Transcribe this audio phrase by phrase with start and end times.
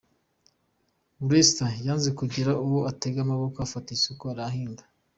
[1.29, 4.83] Rasta yanze kugira uwo atega amaboko afata isuka arahinga.